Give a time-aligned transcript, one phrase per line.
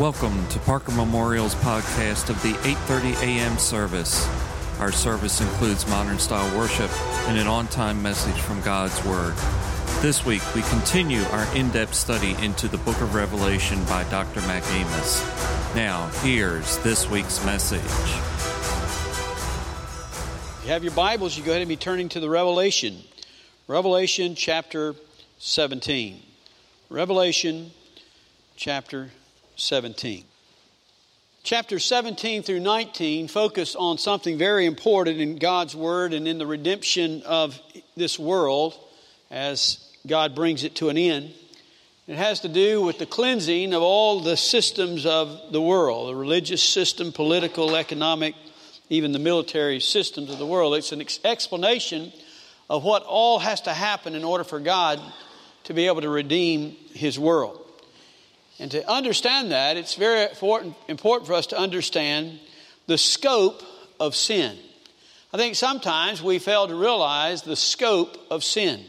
[0.00, 3.58] Welcome to Parker Memorial's podcast of the 8:30 a.m.
[3.58, 4.26] service.
[4.78, 6.90] Our service includes modern style worship
[7.28, 9.34] and an on-time message from God's word.
[10.00, 14.40] This week we continue our in-depth study into the book of Revelation by Dr.
[14.46, 15.22] Mac Amos.
[15.74, 17.82] Now, here's this week's message.
[20.60, 23.02] If you have your Bibles, you go ahead and be turning to the Revelation.
[23.68, 24.94] Revelation chapter
[25.40, 26.22] 17.
[26.88, 27.72] Revelation
[28.56, 29.10] chapter
[29.60, 30.24] 17.
[31.42, 36.46] Chapter 17 through 19 focus on something very important in God's Word and in the
[36.46, 37.58] redemption of
[37.96, 38.74] this world
[39.30, 41.32] as God brings it to an end.
[42.06, 46.16] It has to do with the cleansing of all the systems of the world the
[46.16, 48.34] religious system, political, economic,
[48.88, 50.74] even the military systems of the world.
[50.74, 52.12] It's an explanation
[52.68, 55.00] of what all has to happen in order for God
[55.64, 57.59] to be able to redeem His world.
[58.60, 60.28] And to understand that, it's very
[60.86, 62.38] important, for us to understand
[62.86, 63.62] the scope
[63.98, 64.54] of sin.
[65.32, 68.84] I think sometimes we fail to realize the scope of sin.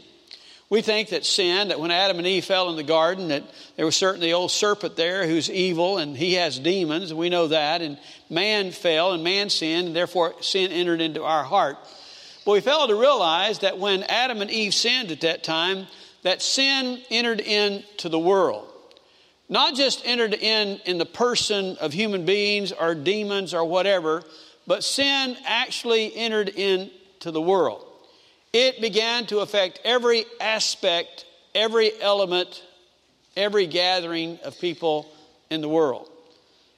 [0.68, 3.44] We think that sin, that when Adam and Eve fell in the garden, that
[3.76, 7.30] there was certainly the old serpent there who's evil and he has demons, and we
[7.30, 7.80] know that.
[7.80, 7.98] And
[8.28, 11.78] man fell and man sinned, and therefore sin entered into our heart.
[12.44, 15.86] But we fail to realize that when Adam and Eve sinned at that time,
[16.24, 18.68] that sin entered into the world
[19.52, 24.22] not just entered in in the person of human beings or demons or whatever,
[24.66, 27.84] but sin actually entered into the world.
[28.54, 32.62] It began to affect every aspect, every element,
[33.36, 35.06] every gathering of people
[35.50, 36.08] in the world.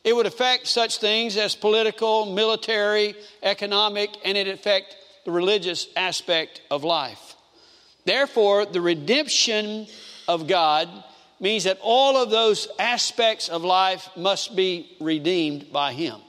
[0.02, 3.14] It would affect such things as political, military,
[3.44, 7.36] economic, and it affect the religious aspect of life.
[8.04, 9.86] Therefore, the redemption
[10.26, 10.88] of God
[11.40, 16.20] means that all of those aspects of life must be redeemed by him.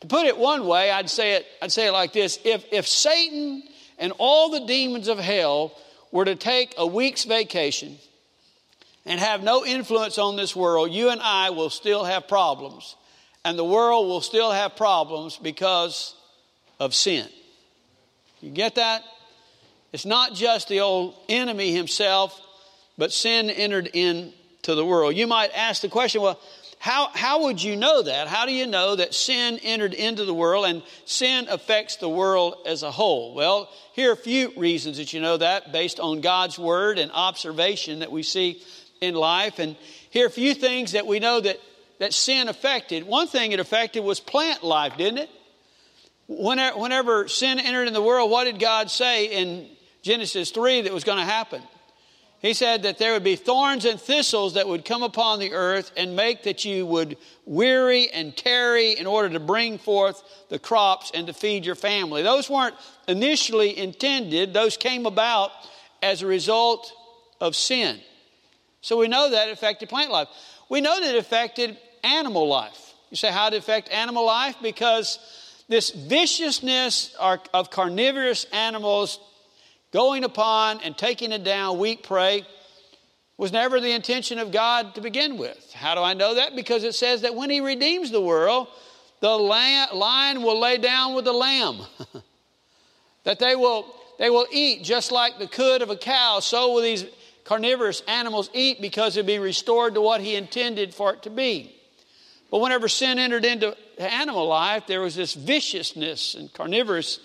[0.00, 2.86] To put it one way, I'd say it, I'd say it like this if, if
[2.88, 3.62] Satan
[3.98, 5.76] and all the demons of hell
[6.10, 7.98] were to take a week's vacation
[9.04, 12.96] and have no influence on this world, you and I will still have problems.
[13.44, 16.14] And the world will still have problems because
[16.78, 17.26] of sin.
[18.40, 19.02] You get that?
[19.92, 22.40] It's not just the old enemy himself,
[23.00, 25.16] but sin entered into the world.
[25.16, 26.38] You might ask the question, well,
[26.78, 28.28] how, how would you know that?
[28.28, 32.56] How do you know that sin entered into the world and sin affects the world
[32.66, 33.34] as a whole?
[33.34, 37.10] Well, here are a few reasons that you know that based on God's word and
[37.12, 38.62] observation that we see
[39.00, 39.58] in life.
[39.58, 39.76] And
[40.10, 41.58] here are a few things that we know that,
[42.00, 43.04] that sin affected.
[43.04, 45.30] One thing it affected was plant life, didn't it?
[46.28, 49.68] Whenever, whenever sin entered in the world, what did God say in
[50.02, 51.62] Genesis 3 that was going to happen?
[52.40, 55.92] He said that there would be thorns and thistles that would come upon the earth
[55.94, 61.10] and make that you would weary and tarry in order to bring forth the crops
[61.12, 62.22] and to feed your family.
[62.22, 65.50] Those weren't initially intended, those came about
[66.02, 66.90] as a result
[67.42, 68.00] of sin.
[68.80, 70.28] So we know that affected plant life.
[70.70, 72.94] We know that it affected animal life.
[73.10, 74.56] You say, how did it affect animal life?
[74.62, 75.18] Because
[75.68, 79.20] this viciousness of carnivorous animals
[79.92, 82.46] going upon and taking it down weak prey
[83.36, 85.72] was never the intention of God to begin with.
[85.72, 86.54] How do I know that?
[86.54, 88.68] Because it says that when He redeems the world,
[89.20, 91.80] the lion will lay down with the lamb.
[93.24, 93.86] that they will,
[94.18, 97.06] they will eat just like the cud of a cow, so will these
[97.44, 101.74] carnivorous animals eat because it'll be restored to what He intended for it to be.
[102.50, 107.20] But whenever sin entered into animal life, there was this viciousness and carnivorous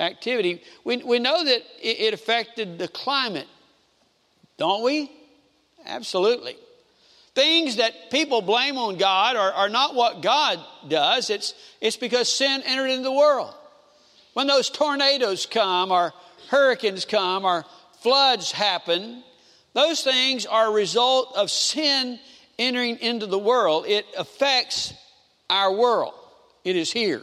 [0.00, 3.46] activity, we, we know that it, it affected the climate,
[4.56, 5.10] don't we?
[5.86, 6.56] Absolutely.
[7.34, 12.32] Things that people blame on God are, are not what God does, it's, it's because
[12.32, 13.54] sin entered into the world.
[14.32, 16.12] When those tornadoes come, or
[16.48, 17.64] hurricanes come, or
[18.00, 19.22] floods happen,
[19.74, 22.18] those things are a result of sin
[22.58, 23.86] entering into the world.
[23.86, 24.92] It affects
[25.48, 26.14] our world,
[26.64, 27.22] it is here.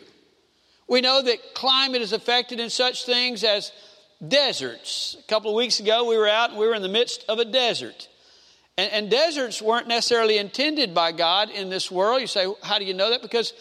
[0.88, 3.72] We know that climate is affected in such things as
[4.26, 5.18] deserts.
[5.20, 7.40] A couple of weeks ago, we were out and we were in the midst of
[7.40, 8.08] a desert.
[8.78, 12.22] And, and, deserts weren't necessarily intended by God in this world.
[12.22, 13.22] You say, how do you know that?
[13.22, 13.54] Because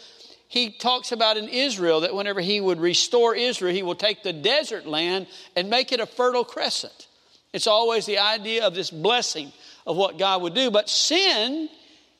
[0.48, 4.32] he talks about in Israel that whenever he would restore Israel, he will take the
[4.32, 5.26] desert land
[5.56, 7.08] and make it a fertile crescent.
[7.52, 9.52] It's always the idea of this blessing
[9.86, 10.70] of what God would do.
[10.70, 11.68] But sin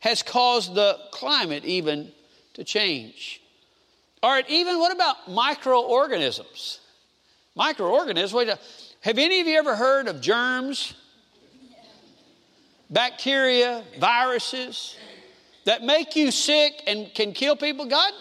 [0.01, 2.11] has caused the climate even
[2.55, 3.43] to change.
[4.23, 6.81] All right, even what about microorganisms?
[7.55, 8.59] Microorganisms,
[9.01, 10.95] have any of you ever heard of germs?
[12.91, 14.97] Bacteria, viruses?
[15.67, 17.85] that make you sick and can kill people.
[17.87, 18.13] God,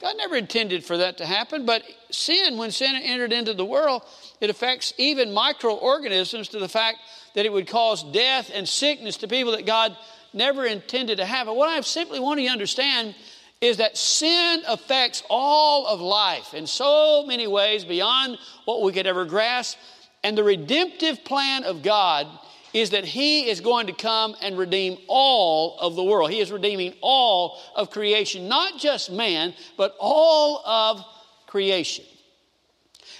[0.00, 4.02] God never intended for that to happen, but sin, when sin entered into the world,
[4.40, 6.98] it affects even microorganisms to the fact
[7.34, 9.96] that it would cause death and sickness to people that God
[10.34, 11.46] never intended to have.
[11.46, 13.14] But what I simply want you to understand
[13.60, 19.06] is that sin affects all of life in so many ways beyond what we could
[19.06, 19.76] ever grasp.
[20.24, 22.26] And the redemptive plan of God
[22.72, 26.30] is that He is going to come and redeem all of the world.
[26.30, 31.04] He is redeeming all of creation, not just man, but all of
[31.46, 32.04] creation.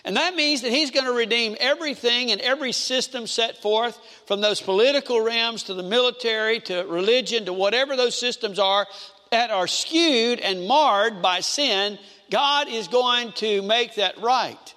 [0.05, 4.41] And that means that he's going to redeem everything and every system set forth from
[4.41, 8.87] those political realms to the military to religion to whatever those systems are
[9.31, 11.99] that are skewed and marred by sin.
[12.31, 14.75] God is going to make that right.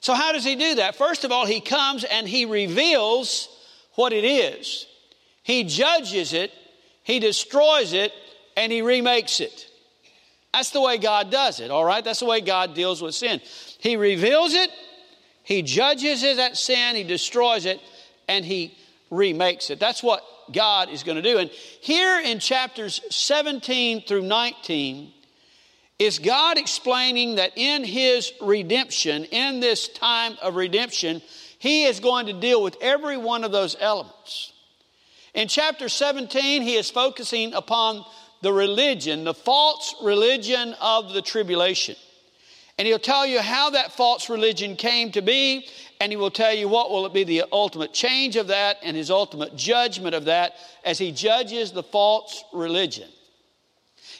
[0.00, 0.96] So, how does he do that?
[0.96, 3.48] First of all, he comes and he reveals
[3.94, 4.86] what it is.
[5.42, 6.52] He judges it,
[7.02, 8.12] he destroys it,
[8.56, 9.68] and he remakes it.
[10.52, 12.04] That's the way God does it, all right?
[12.04, 13.40] That's the way God deals with sin.
[13.78, 14.70] He reveals it,
[15.42, 17.80] he judges it, that sin, he destroys it,
[18.28, 18.76] and he
[19.10, 19.80] remakes it.
[19.80, 20.22] That's what
[20.52, 21.38] God is going to do.
[21.38, 25.12] And here in chapters 17 through 19
[25.98, 31.22] is God explaining that in his redemption, in this time of redemption,
[31.58, 34.52] he is going to deal with every one of those elements.
[35.34, 38.04] In chapter 17, he is focusing upon
[38.42, 41.94] the religion, the false religion of the tribulation.
[42.78, 45.68] And he'll tell you how that false religion came to be,
[46.02, 48.96] and he will tell you what will it be the ultimate change of that and
[48.96, 50.52] his ultimate judgment of that
[50.84, 53.08] as he judges the false religion.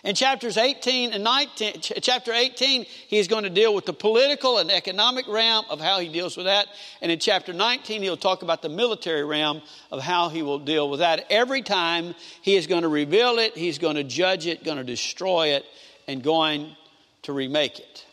[0.04, 4.70] In chapters 18 and 19, chapter 18, he's going to deal with the political and
[4.70, 6.68] economic realm of how he deals with that.
[7.00, 10.88] And in chapter 19, he'll talk about the military realm of how he will deal
[10.88, 11.26] with that.
[11.30, 14.84] Every time he is going to reveal it, he's going to judge it, going to
[14.84, 15.64] destroy it,
[16.06, 16.76] and going
[17.22, 18.06] to remake it.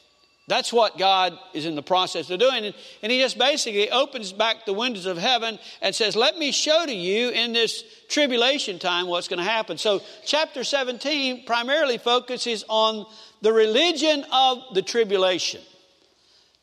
[0.50, 2.74] That's what God is in the process of doing.
[3.04, 6.88] And he just basically opens back the windows of heaven and says, Let me show
[6.88, 9.78] to you in this tribulation time what's going to happen.
[9.78, 13.06] So, chapter 17 primarily focuses on
[13.44, 15.62] the religion of the tribulation.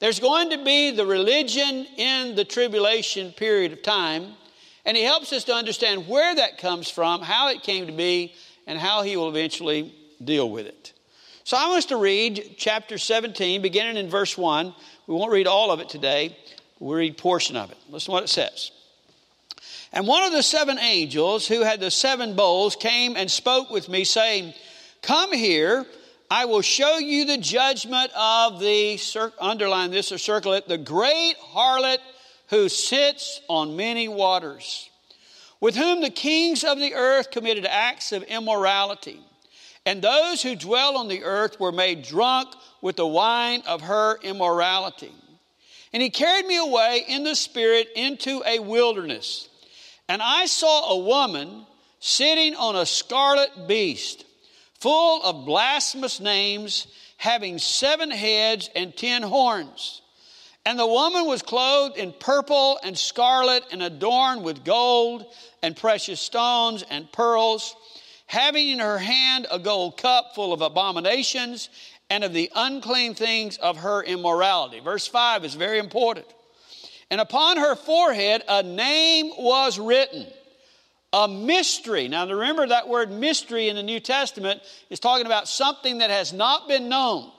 [0.01, 4.33] There's going to be the religion in the tribulation period of time.
[4.85, 8.35] And he helps us to understand where that comes from, how it came to be,
[8.67, 10.93] and how he will eventually deal with it.
[11.47, 14.75] So I want us to read chapter 17, beginning in verse 1.
[15.07, 16.37] We won't read all of it today,
[16.81, 17.79] we'll read portion of it.
[17.89, 18.73] Listen to what it says.
[19.93, 23.89] And one of the seven angels who had the seven bowls came and spoke with
[23.89, 24.55] me, saying,
[25.03, 25.87] Come here,
[26.29, 28.99] I will show you the judgment of the,
[29.41, 31.99] underline this or circle it, the great harlot
[32.49, 34.91] who sits on many waters,
[35.61, 39.21] with whom the kings of the earth committed acts of immorality
[39.87, 42.49] and those who dwell on the earth were made drunk
[42.83, 45.13] with the wine of her immorality.
[45.93, 49.49] And he carried me away in the spirit into a wilderness.
[50.09, 51.67] And I saw a woman
[52.01, 54.25] sitting on a scarlet beast,
[54.81, 60.03] full of blasphemous names, having seven heads and ten horns.
[60.67, 65.25] And the woman was clothed in purple and scarlet and adorned with gold
[65.63, 67.77] and precious stones and pearls
[68.27, 71.69] having in her hand a gold cup full of abominations
[72.11, 74.81] and of the unclean things of her immorality.
[74.81, 76.27] Verse 5 is very important.
[77.11, 80.27] And upon her forehead a name was written,
[81.13, 82.09] a mystery.
[82.09, 86.33] Now, remember that word mystery in the New Testament is talking about something that has
[86.33, 87.31] not been known,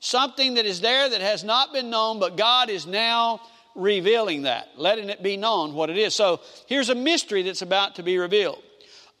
[0.00, 3.40] something that is there that has not been known, but God is now
[3.74, 6.14] revealing that, letting it be known what it is.
[6.14, 8.62] So here's a mystery that's about to be revealed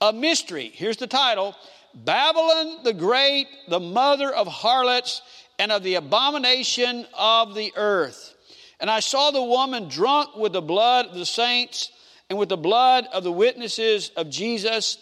[0.00, 0.70] a mystery.
[0.74, 1.54] Here's the title
[1.94, 5.22] Babylon the Great, the mother of harlots
[5.58, 8.34] and of the abomination of the earth.
[8.78, 11.90] And I saw the woman drunk with the blood of the saints
[12.28, 14.98] and with the blood of the witnesses of Jesus.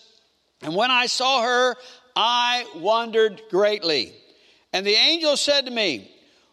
[0.62, 1.74] And when I saw her,
[2.14, 4.14] I wondered greatly.
[4.72, 6.10] And the angel said to me,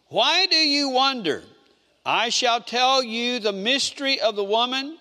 [0.08, 1.44] Why do you wonder?
[2.04, 4.98] I shall tell you the mystery of the woman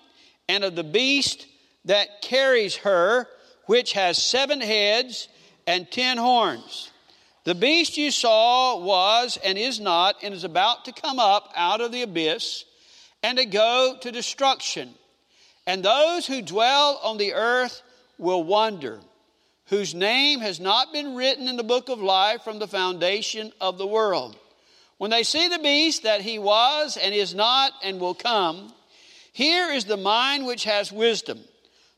[0.48, 1.48] and of the beast
[1.86, 3.28] that carries her,
[3.66, 5.28] which has seven heads
[5.66, 6.92] and ten horns.
[7.44, 11.82] The beast you saw was and is not and is about to come up out
[11.82, 12.66] of the abyss
[13.24, 14.94] and to go to destruction.
[15.66, 17.82] And those who dwell on the earth
[18.18, 19.00] will wonder,
[19.68, 23.78] whose name has not been written in the book of life from the foundation of
[23.78, 24.36] the world.
[24.98, 28.72] When they see the beast that he was and is not and will come,
[29.34, 31.40] here is the mind which has wisdom.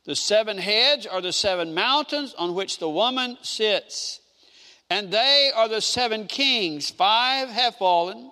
[0.05, 4.19] The seven heads are the seven mountains on which the woman sits.
[4.89, 6.89] And they are the seven kings.
[6.89, 8.31] Five have fallen.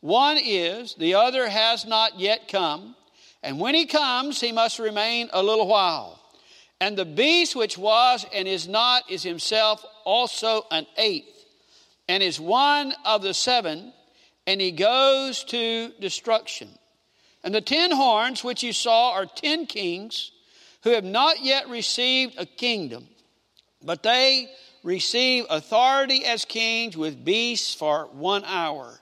[0.00, 2.94] One is, the other has not yet come.
[3.42, 6.20] And when he comes, he must remain a little while.
[6.80, 11.46] And the beast which was and is not is himself also an eighth,
[12.06, 13.94] and is one of the seven,
[14.46, 16.68] and he goes to destruction.
[17.42, 20.32] And the ten horns which you saw are ten kings
[20.86, 23.08] who have not yet received a kingdom,
[23.82, 24.48] but they
[24.84, 29.00] receive authority as kings with beasts for one hour.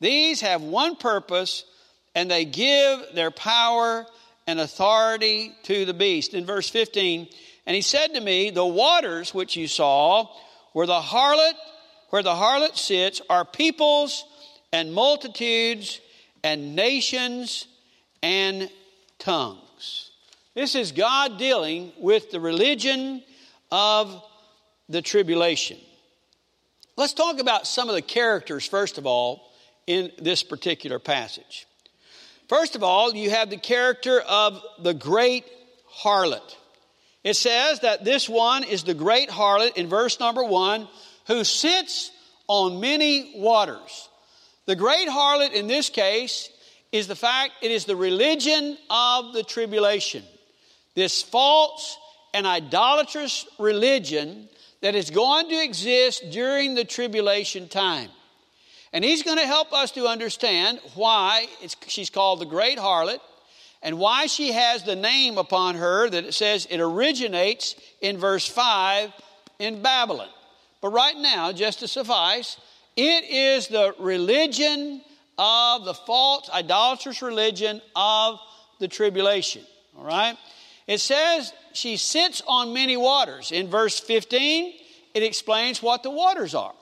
[0.00, 1.66] These have one purpose,
[2.14, 4.06] and they give their power
[4.46, 6.32] and authority to the beast.
[6.32, 7.28] In verse 15,
[7.66, 10.28] and he said to me, The waters which you saw,
[10.72, 11.56] where the harlot,
[12.08, 14.24] where the harlot sits, are peoples
[14.72, 16.00] and multitudes
[16.42, 17.66] and nations
[18.22, 18.70] and
[19.18, 19.67] tongues.
[20.54, 23.22] This is God dealing with the religion
[23.70, 24.22] of
[24.88, 25.78] the tribulation.
[26.96, 29.52] Let's talk about some of the characters, first of all,
[29.86, 31.66] in this particular passage.
[32.48, 35.44] First of all, you have the character of the great
[36.02, 36.56] harlot.
[37.22, 40.88] It says that this one is the great harlot in verse number one
[41.26, 42.10] who sits
[42.46, 44.08] on many waters.
[44.64, 46.48] The great harlot in this case
[46.90, 50.24] is the fact it is the religion of the tribulation
[50.94, 51.98] this false
[52.34, 54.48] and idolatrous religion
[54.80, 58.10] that is going to exist during the tribulation time.
[58.92, 61.46] And he's going to help us to understand why
[61.86, 63.20] she's called the great harlot
[63.82, 68.46] and why she has the name upon her that it says it originates in verse
[68.46, 69.12] 5
[69.58, 70.28] in Babylon.
[70.80, 72.56] But right now, just to suffice,
[72.96, 75.02] it is the religion
[75.36, 78.40] of the false, idolatrous religion of
[78.80, 79.62] the tribulation.
[79.96, 80.36] All right?
[80.88, 83.52] It says she sits on many waters.
[83.52, 84.74] In verse 15,
[85.14, 86.74] it explains what the waters are.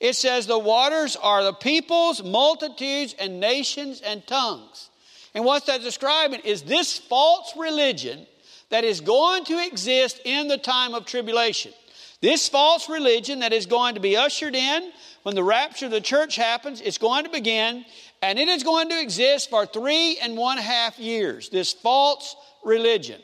[0.00, 4.88] It says the waters are the peoples, multitudes, and nations and tongues.
[5.34, 8.26] And what that's describing is this false religion
[8.70, 11.72] that is going to exist in the time of tribulation.
[12.22, 14.92] This false religion that is going to be ushered in
[15.24, 17.84] when the rapture of the church happens, it's going to begin,
[18.22, 21.48] and it is going to exist for three and one half years.
[21.48, 23.20] This false religion.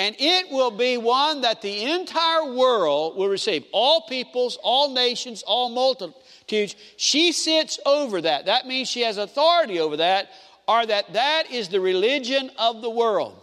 [0.00, 3.66] And it will be one that the entire world will receive.
[3.70, 6.74] All peoples, all nations, all multitudes.
[6.96, 8.46] She sits over that.
[8.46, 10.30] That means she has authority over that,
[10.66, 13.42] or that that is the religion of the world.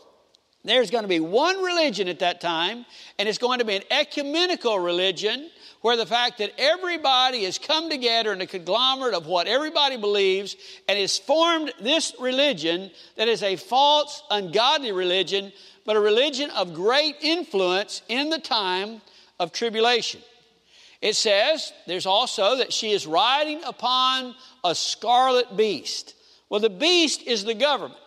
[0.64, 2.88] There's going to be one religion at that time,
[3.20, 7.88] and it's going to be an ecumenical religion where the fact that everybody has come
[7.88, 10.56] together in a conglomerate of what everybody believes
[10.90, 15.54] and has formed this religion that is a false, ungodly religion
[15.88, 19.02] but a religion of great influence in the time
[19.40, 20.22] of tribulation.
[21.02, 26.14] It says there's also that she is riding upon a scarlet beast.
[26.50, 28.02] Well, the beast is the government.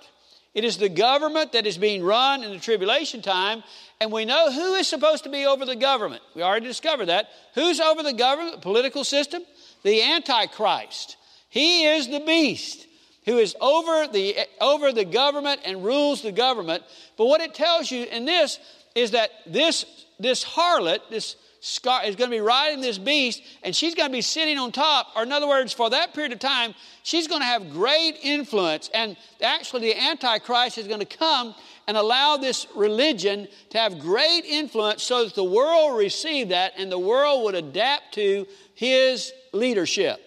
[0.53, 3.63] It is the government that is being run in the tribulation time,
[3.99, 6.23] and we know who is supposed to be over the government.
[6.35, 7.29] We already discovered that.
[7.55, 9.43] Who's over the government, the political system?
[9.85, 11.17] The Antichrist.
[11.49, 12.87] He is the beast
[13.31, 16.83] who is over the, over the government and rules the government.
[17.17, 18.59] But what it tells you in this
[18.97, 19.85] is that this,
[20.19, 24.13] this harlot, this scar, is going to be riding this beast, and she's going to
[24.13, 25.13] be sitting on top.
[25.15, 28.91] Or, in other words, for that period of time, she's going to have great influence.
[28.93, 31.55] And actually, the Antichrist is going to come
[31.87, 36.91] and allow this religion to have great influence so that the world receive that and
[36.91, 40.21] the world would adapt to his leadership.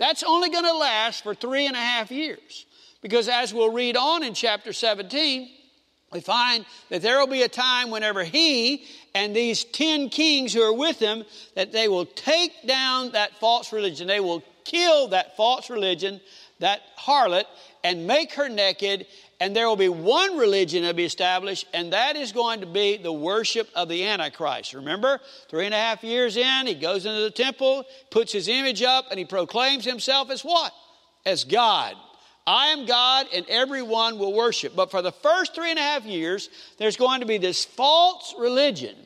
[0.00, 2.64] That's only going to last for three and a half years.
[3.02, 5.50] Because as we'll read on in chapter 17,
[6.10, 10.62] we find that there will be a time whenever he and these 10 kings who
[10.62, 15.36] are with him that they will take down that false religion they will kill that
[15.36, 16.20] false religion
[16.58, 17.44] that harlot
[17.84, 19.06] and make her naked
[19.40, 22.98] and there will be one religion to be established, and that is going to be
[22.98, 24.74] the worship of the Antichrist.
[24.74, 25.18] Remember,
[25.48, 29.06] three and a half years in, he goes into the temple, puts his image up,
[29.10, 30.72] and he proclaims himself as what?
[31.24, 31.94] As God.
[32.46, 34.76] I am God, and everyone will worship.
[34.76, 38.34] But for the first three and a half years, there's going to be this false
[38.38, 38.96] religion,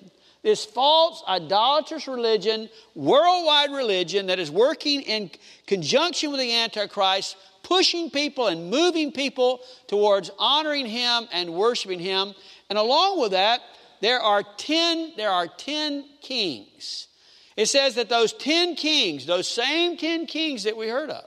[0.42, 5.30] this false idolatrous religion, worldwide religion that is working in
[5.66, 12.34] conjunction with the Antichrist pushing people and moving people towards honoring him and worshiping him.
[12.70, 13.60] And along with that,
[14.00, 17.08] there are 10 there are 10 kings.
[17.56, 21.24] It says that those 10 kings, those same 10 kings that we heard of,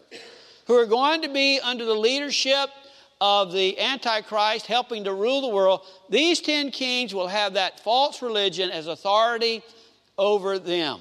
[0.68, 2.70] who are going to be under the leadership
[3.20, 8.22] of the Antichrist helping to rule the world, these 10 kings will have that false
[8.22, 9.64] religion as authority
[10.18, 11.00] over them.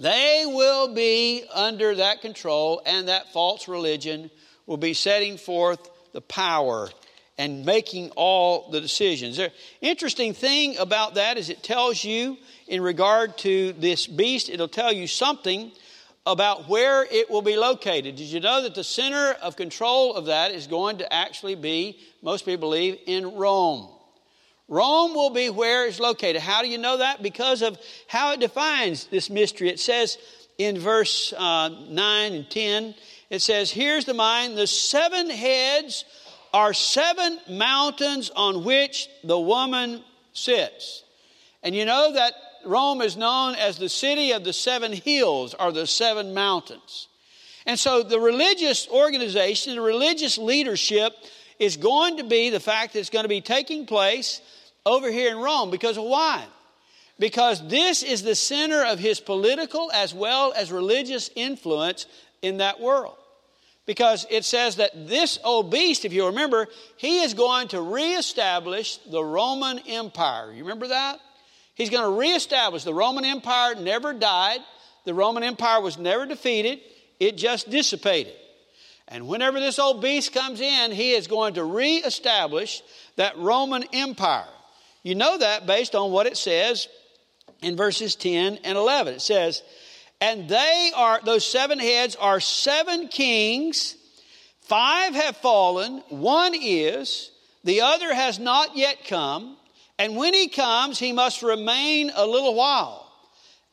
[0.00, 4.30] They will be under that control, and that false religion
[4.64, 6.88] will be setting forth the power
[7.36, 9.36] and making all the decisions.
[9.36, 9.52] The
[9.82, 14.90] interesting thing about that is it tells you, in regard to this beast, it'll tell
[14.92, 15.70] you something
[16.24, 18.16] about where it will be located.
[18.16, 21.98] Did you know that the center of control of that is going to actually be,
[22.22, 23.88] most people believe, in Rome?
[24.70, 26.40] Rome will be where it's located.
[26.40, 27.22] How do you know that?
[27.22, 29.68] Because of how it defines this mystery.
[29.68, 30.16] It says
[30.58, 32.94] in verse uh, 9 and 10,
[33.30, 36.04] it says, Here's the mind the seven heads
[36.54, 41.02] are seven mountains on which the woman sits.
[41.64, 42.32] And you know that
[42.64, 47.08] Rome is known as the city of the seven hills or the seven mountains.
[47.66, 51.12] And so the religious organization, the religious leadership
[51.58, 54.40] is going to be the fact that it's going to be taking place
[54.84, 55.70] over here in Rome.
[55.70, 56.44] Because of why?
[57.18, 62.06] Because this is the center of his political as well as religious influence
[62.42, 63.16] in that world.
[63.86, 68.98] Because it says that this old beast, if you remember, he is going to reestablish
[68.98, 70.52] the Roman Empire.
[70.52, 71.18] You remember that?
[71.74, 74.60] He's going to reestablish the Roman Empire never died.
[75.04, 76.80] The Roman Empire was never defeated.
[77.18, 78.34] It just dissipated.
[79.08, 82.82] And whenever this old beast comes in, he is going to reestablish
[83.16, 84.46] that Roman Empire.
[85.02, 86.88] You know that based on what it says
[87.62, 89.14] in verses 10 and 11.
[89.14, 89.62] It says,
[90.20, 93.96] And they are, those seven heads are seven kings.
[94.62, 97.32] Five have fallen, one is,
[97.64, 99.56] the other has not yet come.
[99.98, 103.12] And when he comes, he must remain a little while.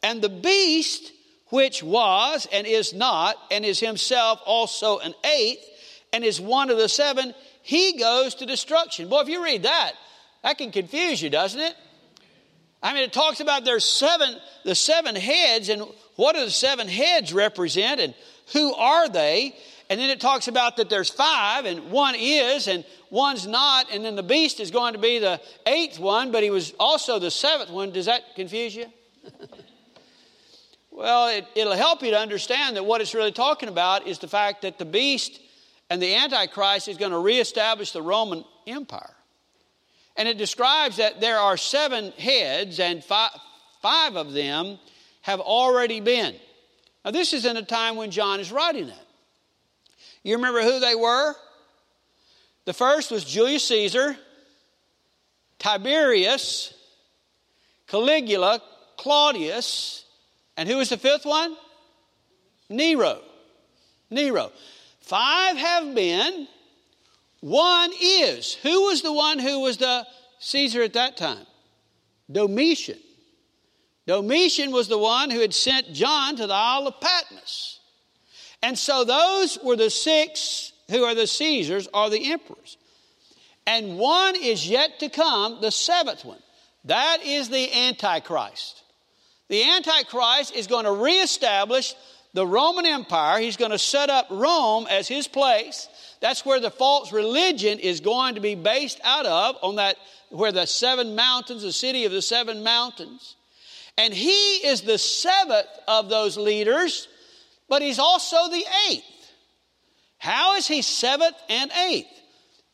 [0.04, 1.14] And the beast,
[1.50, 5.66] which was and is not, and is himself also an eighth,
[6.12, 9.08] and is one of the seven, he goes to destruction.
[9.08, 9.94] Boy, if you read that,
[10.44, 11.76] that can confuse you, doesn't it?
[12.82, 15.84] I mean, it talks about there's seven, the seven heads, and
[16.16, 18.14] what do the seven heads represent, and
[18.54, 19.56] who are they?
[19.90, 24.04] And then it talks about that there's five, and one is, and one's not, and
[24.04, 27.32] then the beast is going to be the eighth one, but he was also the
[27.32, 27.92] seventh one.
[27.92, 28.86] Does that confuse you?
[30.92, 34.28] well, it, it'll help you to understand that what it's really talking about is the
[34.28, 35.40] fact that the beast
[35.90, 39.17] and the Antichrist is going to reestablish the Roman Empire.
[40.18, 43.32] And it describes that there are seven heads, and five,
[43.82, 44.80] five of them
[45.22, 46.36] have already been.
[47.06, 49.06] Now, this is in a time when John is writing that.
[50.24, 51.36] You remember who they were?
[52.66, 54.18] The first was Julius Caesar,
[55.60, 56.74] Tiberius,
[57.88, 58.62] Caligula,
[58.98, 60.04] Claudius,
[60.58, 61.56] and who was the fifth one?
[62.70, 63.22] Nero.
[64.10, 64.52] Nero.
[65.00, 66.48] Five have been,
[67.42, 68.56] one is.
[68.56, 70.06] Who was the one who was the
[70.40, 71.46] Caesar at that time?
[72.32, 73.00] Domitian.
[74.06, 77.80] Domitian was the one who had sent John to the Isle of Patmos.
[78.64, 82.78] And so those were the six who are the Caesars or the emperors.
[83.66, 86.42] And one is yet to come, the seventh one.
[86.86, 88.82] That is the Antichrist.
[89.50, 91.94] The Antichrist is going to reestablish
[92.34, 93.40] the Roman Empire.
[93.40, 95.90] He's going to set up Rome as his place.
[96.20, 99.98] That's where the false religion is going to be based out of, on that,
[100.30, 103.36] where the seven mountains, the city of the seven mountains.
[103.98, 107.08] And he is the seventh of those leaders,
[107.70, 109.04] but he's also the eighth.
[110.18, 112.08] How is he seventh and eighth?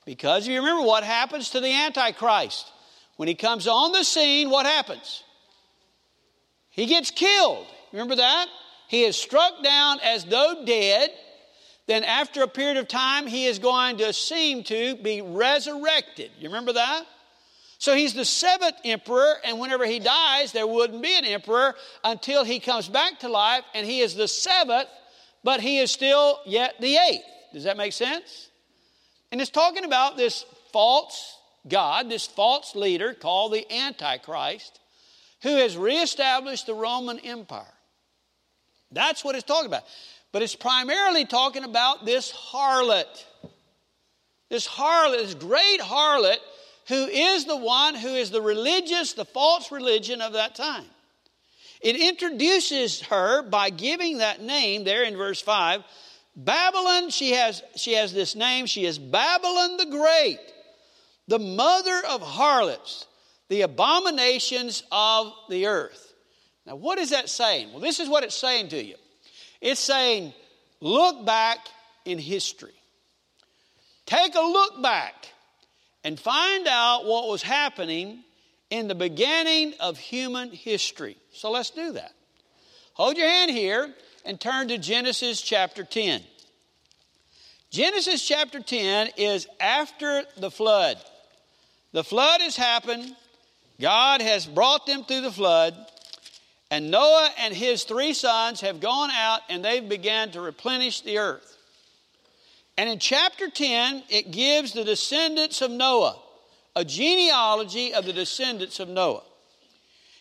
[0.05, 2.71] Because you remember what happens to the Antichrist.
[3.15, 5.23] When he comes on the scene, what happens?
[6.69, 7.67] He gets killed.
[7.91, 8.47] Remember that?
[8.87, 11.09] He is struck down as though dead
[11.85, 16.31] then after a period of time, he is going to seem to be resurrected.
[16.39, 17.05] You remember that?
[17.77, 22.45] So he's the seventh emperor, and whenever he dies, there wouldn't be an emperor until
[22.45, 24.87] he comes back to life, and he is the seventh,
[25.43, 27.25] but he is still yet the eighth.
[27.51, 28.49] Does that make sense?
[29.33, 34.79] And it's talking about this false God, this false leader called the Antichrist,
[35.41, 37.65] who has reestablished the Roman Empire.
[38.91, 39.83] That's what it's talking about.
[40.33, 43.23] But it's primarily talking about this harlot.
[44.49, 46.39] This harlot, this great harlot,
[46.87, 50.85] who is the one who is the religious, the false religion of that time.
[51.81, 55.83] It introduces her by giving that name there in verse 5.
[56.35, 58.65] Babylon, she has, she has this name.
[58.65, 60.39] She is Babylon the Great,
[61.27, 63.05] the mother of harlots,
[63.49, 66.15] the abominations of the earth.
[66.65, 67.71] Now, what is that saying?
[67.71, 68.95] Well, this is what it's saying to you.
[69.63, 70.33] It's saying,
[70.81, 71.57] look back
[72.03, 72.75] in history.
[74.05, 75.29] take a look back
[76.03, 78.25] and find out what was happening
[78.69, 81.15] in the beginning of human history.
[81.31, 82.11] So let's do that.
[82.95, 83.93] Hold your hand here
[84.25, 86.21] and turn to Genesis chapter 10.
[87.69, 90.97] Genesis chapter 10 is after the flood.
[91.93, 93.15] The flood has happened.
[93.79, 95.73] God has brought them through the flood.
[96.73, 101.19] And Noah and his three sons have gone out and they've began to replenish the
[101.19, 101.55] earth.
[102.79, 106.17] And in chapter 10, it gives the descendants of Noah,
[106.75, 109.21] a genealogy of the descendants of Noah.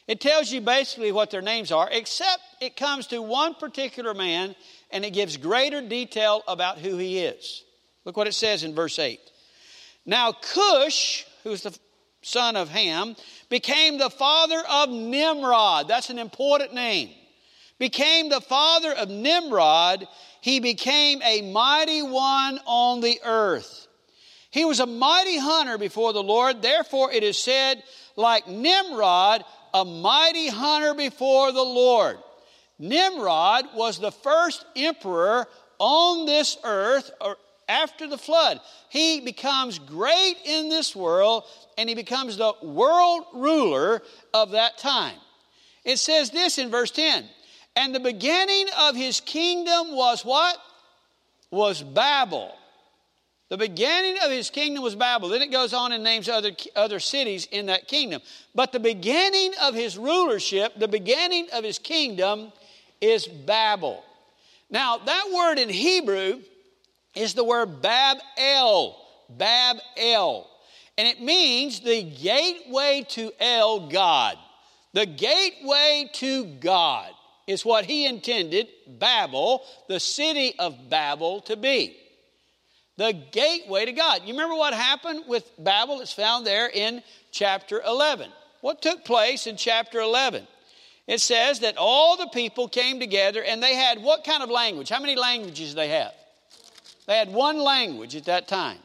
[0.06, 4.54] It tells you basically what their names are, except it comes to one particular man
[4.90, 7.64] and it gives greater detail about who he is.
[8.04, 9.18] Look what it says in verse 8.
[10.04, 11.74] Now, Cush, who's the
[12.22, 13.16] son of Ham,
[13.48, 15.88] became the father of Nimrod.
[15.88, 17.10] That's an important name.
[17.78, 20.06] Became the father of Nimrod.
[20.40, 23.88] He became a mighty one on the earth.
[24.50, 26.62] He was a mighty hunter before the Lord.
[26.62, 27.82] Therefore, it is said,
[28.16, 32.18] like Nimrod, a mighty hunter before the Lord.
[32.78, 35.46] Nimrod was the first emperor
[35.78, 37.10] on this earth
[37.68, 38.60] after the flood.
[38.88, 41.44] He becomes great in this world
[41.78, 44.02] and he becomes the world ruler
[44.34, 45.16] of that time.
[45.84, 47.24] It says this in verse 10
[47.76, 50.56] And the beginning of his kingdom was what?
[51.50, 52.54] Was Babel.
[53.48, 55.28] The beginning of his kingdom was Babel.
[55.28, 58.22] Then it goes on and names other, other cities in that kingdom.
[58.54, 62.50] But the beginning of his rulership, the beginning of his kingdom,
[63.02, 64.02] is Babel.
[64.70, 66.40] Now, that word in Hebrew
[67.14, 68.98] is the word Bab El.
[69.28, 70.48] Bab El.
[70.98, 74.36] And it means the gateway to El, God.
[74.92, 77.10] The gateway to God
[77.46, 81.96] is what he intended Babel, the city of Babel, to be.
[82.98, 84.22] The gateway to God.
[84.24, 86.00] You remember what happened with Babel?
[86.00, 88.30] It's found there in chapter 11.
[88.60, 90.46] What took place in chapter 11?
[91.06, 94.88] It says that all the people came together and they had what kind of language?
[94.88, 96.12] How many languages they have?
[97.06, 98.78] They had one language at that time.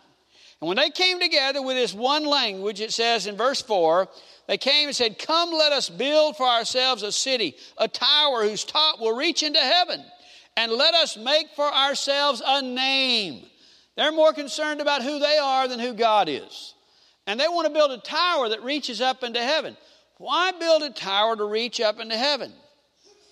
[0.60, 4.08] And when they came together with this one language, it says in verse 4,
[4.48, 8.64] they came and said, Come, let us build for ourselves a city, a tower whose
[8.64, 10.04] top will reach into heaven,
[10.56, 13.46] and let us make for ourselves a name.
[13.96, 16.74] They're more concerned about who they are than who God is.
[17.28, 19.76] And they want to build a tower that reaches up into heaven.
[20.18, 22.54] Why build a tower to reach up into heaven?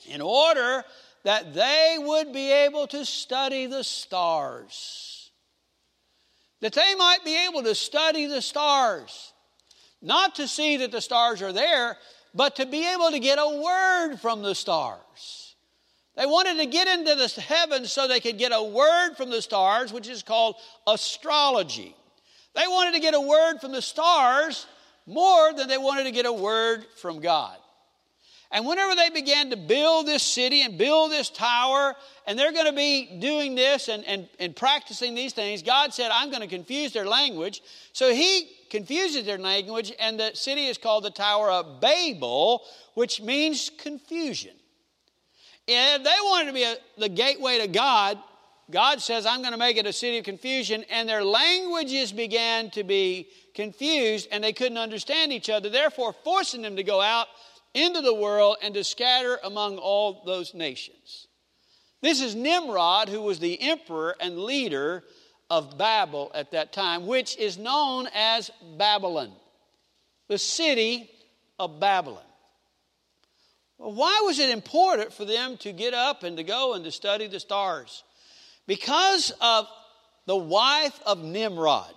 [0.08, 0.84] In order
[1.26, 5.16] that they would be able to study the stars
[6.66, 9.34] that they might be able to study the stars.
[10.02, 11.96] Not to see that the stars are there,
[12.34, 15.56] but to be able to get a word from the stars.
[16.16, 19.44] They wanted to get into the heavens so they could get a word from the
[19.44, 20.56] stars, which is called
[20.88, 21.96] astrology.
[22.56, 24.66] They wanted to get a word from the stars
[25.06, 27.58] more than they wanted to get a word from God.
[28.52, 31.96] And whenever they began to build this city and build this tower,
[32.28, 36.12] and they're going to be doing this and, and, and practicing these things, God said,
[36.14, 37.62] I'm going to confuse their language.
[37.92, 43.22] So he confuses their language, and the city is called the Tower of Babel, which
[43.22, 44.56] means confusion.
[45.68, 48.20] And they wanted to be a, the gateway to God.
[48.70, 52.70] God says, I'm going to make it a city of confusion, and their languages began
[52.72, 57.28] to be confused, and they couldn't understand each other, therefore forcing them to go out
[57.76, 61.28] into the world and to scatter among all those nations.
[62.02, 65.04] This is Nimrod, who was the emperor and leader
[65.50, 69.32] of Babel at that time, which is known as Babylon,
[70.28, 71.10] the city
[71.60, 72.24] of Babylon.
[73.78, 77.28] Why was it important for them to get up and to go and to study
[77.28, 78.04] the stars?
[78.68, 79.68] Because of
[80.26, 81.94] the wife of Nimrod.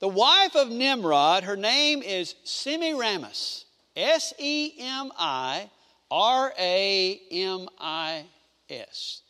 [0.00, 3.64] The wife of Nimrod, her name is Semiramis.
[3.98, 5.68] S E M I
[6.08, 8.24] R A M I
[8.70, 9.22] S.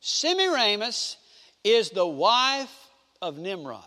[0.00, 1.16] Semiramis
[1.64, 2.88] is the wife
[3.20, 3.82] of Nimrod.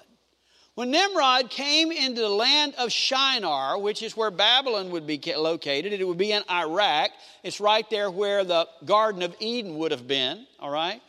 [0.76, 5.94] When Nimrod came into the land of Shinar, which is where Babylon would be located,
[5.94, 7.12] it would be in Iraq.
[7.44, 11.02] It's right there where the Garden of Eden would have been, all right?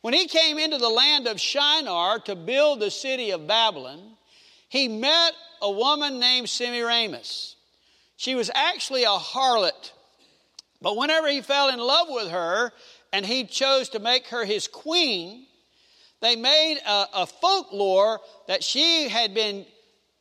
[0.00, 4.00] When he came into the land of Shinar to build the city of Babylon,
[4.70, 7.56] he met a woman named Semiramis.
[8.16, 9.92] She was actually a harlot.
[10.80, 12.72] But whenever he fell in love with her
[13.12, 15.46] and he chose to make her his queen,
[16.20, 19.66] they made a, a folklore that she had been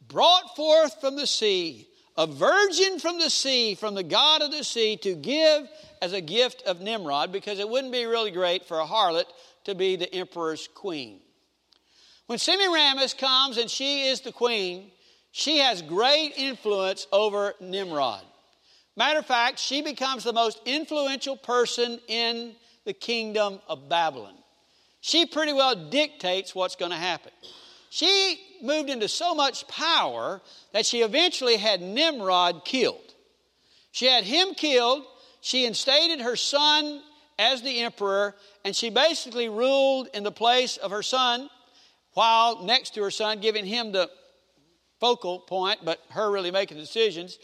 [0.07, 4.63] brought forth from the sea, a virgin from the sea, from the God of the
[4.63, 5.67] sea, to give
[6.01, 9.25] as a gift of Nimrod, because it wouldn't be really great for a harlot
[9.63, 11.21] to be the emperor's queen.
[12.27, 14.91] When Semiramis comes and she is the queen,
[15.33, 18.21] she has great influence over Nimrod.
[18.95, 22.53] Matter of fact, she becomes the most influential person in
[22.85, 24.35] the kingdom of Babylon.
[25.01, 27.31] She pretty well dictates what's going to happen.
[27.89, 30.39] She moved into so much power
[30.71, 33.15] that she eventually had Nimrod killed.
[33.91, 35.03] She had him killed,
[35.41, 37.01] she instated her son
[37.39, 41.49] as the emperor, and she basically ruled in the place of her son
[42.13, 44.11] while next to her son, giving him the
[45.03, 47.37] focal point, but her really making decisions,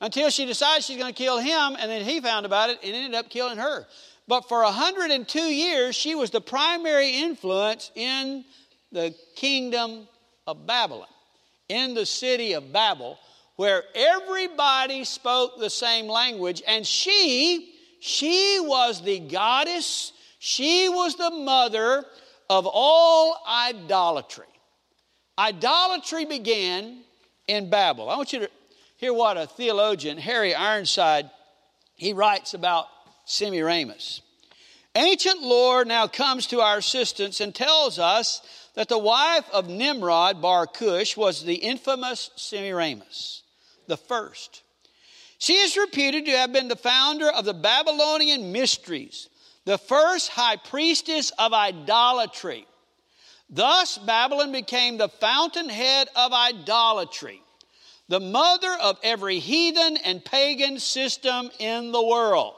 [0.00, 2.94] until she decides she's going to kill him, and then he found about it and
[2.94, 3.86] ended up killing her.
[4.26, 8.46] But for 102 years, she was the primary influence in
[8.92, 10.08] the kingdom
[10.46, 11.06] of Babylon,
[11.68, 13.18] in the city of Babel,
[13.56, 21.30] where everybody spoke the same language, and she, she was the goddess, she was the
[21.30, 22.06] mother
[22.48, 24.46] of all idolatry.
[25.38, 26.98] Idolatry began
[27.48, 28.08] in Babel.
[28.10, 28.50] I want you to
[28.96, 31.30] hear what a theologian, Harry Ironside,
[31.96, 32.86] he writes about
[33.24, 34.20] Semiramis.
[34.94, 38.42] Ancient lore now comes to our assistance and tells us
[38.74, 43.42] that the wife of Nimrod, Bar Cush, was the infamous Semiramis,
[43.86, 44.62] the first.
[45.38, 49.28] She is reputed to have been the founder of the Babylonian mysteries,
[49.64, 52.66] the first high priestess of idolatry.
[53.54, 57.42] Thus, Babylon became the fountainhead of idolatry,
[58.08, 62.54] the mother of every heathen and pagan system in the world.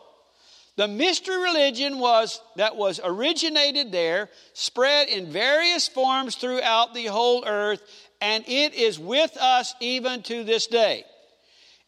[0.76, 7.44] The mystery religion was that was originated there, spread in various forms throughout the whole
[7.44, 7.82] earth,
[8.20, 11.04] and it is with us even to this day.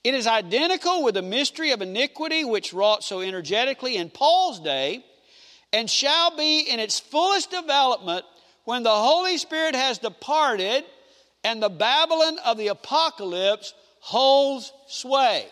[0.03, 5.05] It is identical with the mystery of iniquity which wrought so energetically in Paul's day,
[5.73, 8.25] and shall be in its fullest development
[8.66, 10.85] when the Holy Spirit has departed
[11.44, 15.46] and the Babylon of the apocalypse holds sway.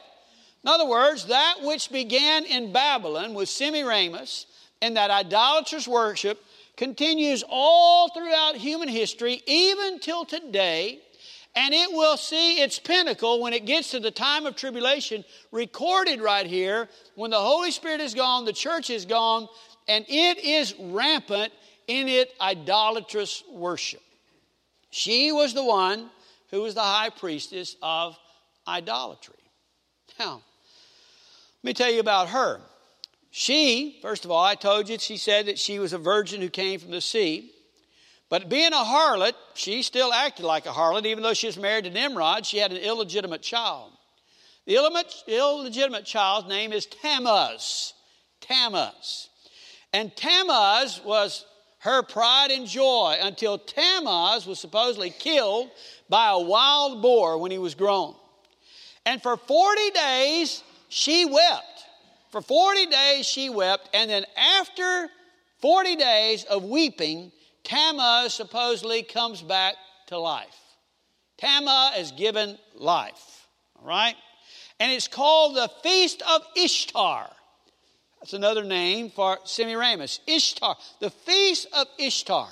[0.64, 4.46] In other words, that which began in Babylon with Semiramis
[4.82, 6.42] and that idolatrous worship
[6.76, 10.98] continues all throughout human history, even till today,
[11.54, 16.20] and it will see its pinnacle when it gets to the time of tribulation, recorded
[16.20, 16.88] right here.
[17.14, 19.46] When the Holy Spirit is gone, the church is gone,
[19.86, 21.52] and it is rampant
[21.86, 24.02] in it idolatrous worship.
[24.90, 26.10] She was the one
[26.50, 28.16] who was the high priestess of
[28.66, 29.34] idolatry.
[30.18, 30.42] Now,
[31.62, 32.60] let me tell you about her.
[33.30, 36.48] She, first of all, I told you, she said that she was a virgin who
[36.48, 37.50] came from the sea.
[38.28, 41.84] But being a harlot, she still acted like a harlot, even though she was married
[41.84, 42.46] to Nimrod.
[42.46, 43.90] She had an illegitimate child.
[44.66, 44.76] The
[45.26, 47.92] illegitimate child's name is Tammuz.
[48.40, 49.28] Tammuz.
[49.92, 51.44] And Tammuz was
[51.84, 55.70] her pride and joy until Tammuz was supposedly killed
[56.08, 58.14] by a wild boar when he was grown.
[59.04, 61.84] And for 40 days, she wept.
[62.30, 65.10] For 40 days she wept, and then after
[65.60, 67.30] 40 days of weeping,
[67.64, 69.74] Tammuz supposedly comes back
[70.06, 70.58] to life.
[71.36, 73.46] Tammuz is given life,
[73.78, 74.16] all right?
[74.80, 77.28] And it's called the Feast of Ishtar.
[78.24, 80.20] That's another name for Semiramis.
[80.26, 82.48] Ishtar, the Feast of Ishtar.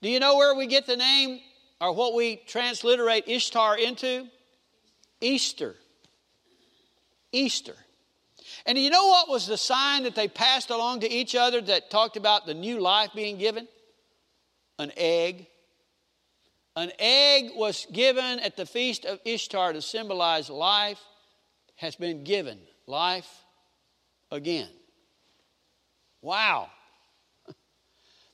[0.00, 1.40] Do you know where we get the name
[1.82, 4.26] or what we transliterate Ishtar into?
[5.20, 5.76] Easter.
[7.30, 7.74] Easter.
[8.64, 11.90] And you know what was the sign that they passed along to each other that
[11.90, 13.68] talked about the new life being given?
[14.78, 15.46] An egg.
[16.74, 21.02] An egg was given at the feast of Ishtar to symbolize life
[21.74, 23.28] has been given, life
[24.32, 24.70] again.
[26.26, 26.68] Wow.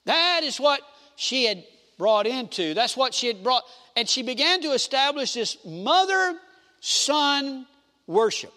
[0.07, 0.81] That is what
[1.15, 1.63] she had
[1.97, 2.75] brought into.
[2.75, 3.63] That's what she had brought.
[3.95, 6.37] And she began to establish this mother
[6.81, 7.67] son
[8.09, 8.53] worship.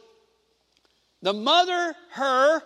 [1.21, 2.63] The mother, her,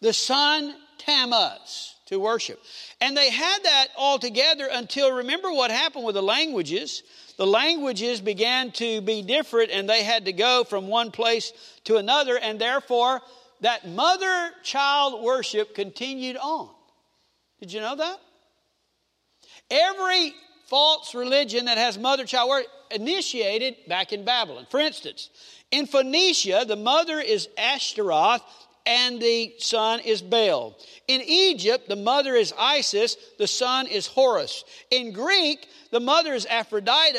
[0.00, 2.60] the son, Tammuz, to worship.
[3.00, 7.04] And they had that all together until, remember what happened with the languages?
[7.36, 11.52] The languages began to be different and they had to go from one place
[11.84, 13.20] to another, and therefore
[13.60, 16.70] that mother child worship continued on.
[17.60, 18.18] Did you know that?
[19.70, 20.34] Every
[20.68, 24.66] false religion that has mother child worship initiated back in Babylon.
[24.70, 25.30] For instance,
[25.70, 28.42] in Phoenicia, the mother is Ashtaroth
[28.86, 30.76] and the son is Baal.
[31.06, 34.64] In Egypt, the mother is Isis, the son is Horus.
[34.90, 37.18] In Greek, the mother is Aphrodite,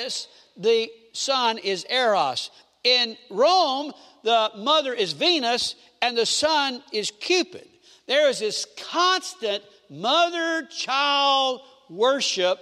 [0.58, 2.50] the son is Eros.
[2.84, 7.68] In Rome, the mother is Venus and the son is Cupid.
[8.08, 12.60] There is this constant mother child worship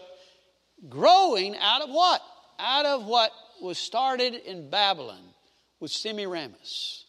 [0.88, 2.22] growing out of what?
[2.60, 5.22] Out of what was started in Babylon
[5.80, 7.06] with Semiramis.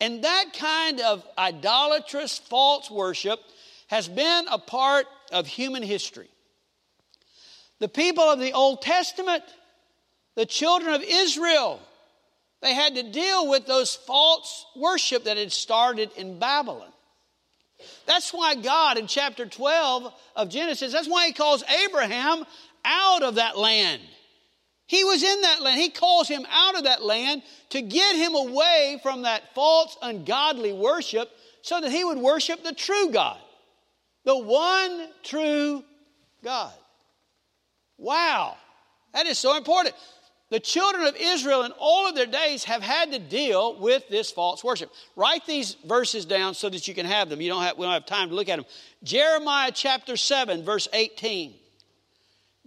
[0.00, 3.40] And that kind of idolatrous false worship
[3.88, 6.28] has been a part of human history.
[7.80, 9.42] The people of the Old Testament,
[10.36, 11.80] the children of Israel,
[12.60, 16.92] they had to deal with those false worship that had started in Babylon.
[18.06, 22.44] That's why God in chapter 12 of Genesis, that's why he calls Abraham
[22.84, 24.02] out of that land.
[24.86, 25.80] He was in that land.
[25.80, 30.72] He calls him out of that land to get him away from that false, ungodly
[30.72, 31.30] worship
[31.62, 33.38] so that he would worship the true God,
[34.24, 35.84] the one true
[36.42, 36.72] God.
[37.98, 38.56] Wow,
[39.12, 39.94] that is so important.
[40.50, 44.30] The children of Israel in all of their days have had to deal with this
[44.30, 44.90] false worship.
[45.14, 47.40] Write these verses down so that you can have them.
[47.42, 48.64] You don't have, we don't have time to look at them.
[49.02, 51.54] Jeremiah chapter 7, verse 18.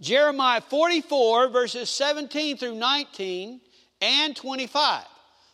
[0.00, 3.60] Jeremiah 44, verses 17 through 19
[4.00, 5.04] and 25.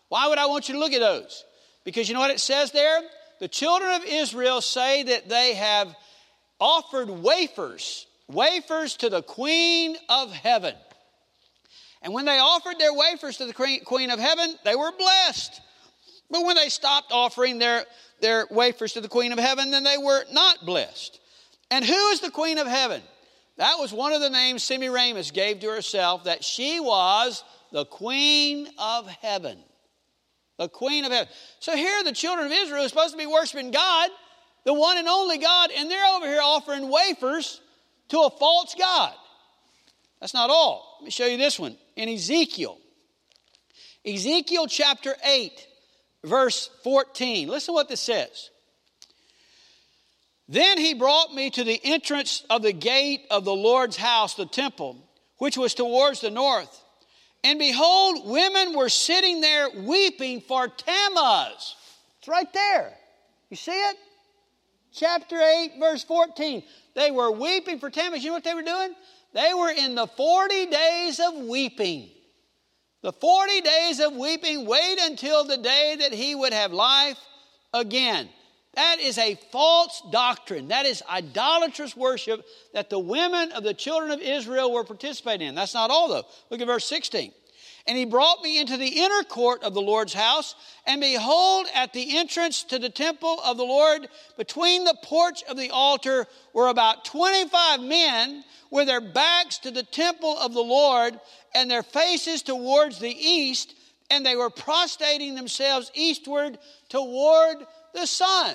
[0.08, 1.44] Why would I want you to look at those?
[1.84, 3.00] Because you know what it says there?
[3.40, 5.94] The children of Israel say that they have
[6.60, 10.74] offered wafers, wafers to the queen of heaven.
[12.02, 15.61] And when they offered their wafers to the queen of heaven, they were blessed.
[16.30, 17.84] But when they stopped offering their,
[18.20, 21.20] their wafers to the queen of heaven, then they were not blessed.
[21.70, 23.02] And who is the queen of heaven?
[23.56, 28.68] That was one of the names Semiramis gave to herself, that she was the queen
[28.78, 29.58] of heaven.
[30.58, 31.28] The queen of heaven.
[31.61, 34.11] So here the children of Israel are supposed to be worshiping God,
[34.64, 37.61] the one and only God, and they're over here offering wafers
[38.08, 39.12] to a false God.
[40.20, 40.98] That's not all.
[41.00, 42.78] Let me show you this one in Ezekiel.
[44.04, 45.52] Ezekiel chapter 8,
[46.24, 47.48] verse 14.
[47.48, 48.50] Listen to what this says.
[50.48, 54.46] Then he brought me to the entrance of the gate of the Lord's house, the
[54.46, 54.96] temple,
[55.37, 56.83] which was towards the north.
[57.44, 61.76] And behold, women were sitting there weeping for Tammuz.
[62.18, 62.92] It's right there.
[63.50, 63.96] You see it?
[64.92, 66.62] Chapter 8, verse 14.
[66.94, 68.24] They were weeping for Tammuz.
[68.24, 68.94] You know what they were doing?
[69.32, 72.10] They were in the 40 days of weeping.
[73.02, 77.18] The 40 days of weeping, wait until the day that he would have life
[77.72, 78.28] again.
[78.74, 80.68] That is a false doctrine.
[80.68, 85.54] That is idolatrous worship that the women of the children of Israel were participating in.
[85.54, 86.24] That's not all, though.
[86.50, 87.32] Look at verse 16.
[87.88, 90.55] And he brought me into the inner court of the Lord's house,
[90.87, 95.57] and behold, at the entrance to the temple of the Lord, between the porch of
[95.57, 101.18] the altar, were about 25 men with their backs to the temple of the Lord
[101.55, 103.74] and their faces towards the east,
[104.11, 106.59] and they were prostrating themselves eastward
[106.90, 107.57] toward
[107.94, 108.55] the sun.